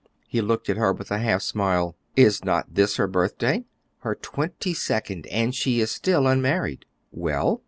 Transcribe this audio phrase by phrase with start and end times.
[0.27, 1.95] He looked at her with a half smile.
[2.15, 3.65] "Is not this her birthday?"
[3.99, 7.59] "Her twenty second, and she is still unmarried." "Well?"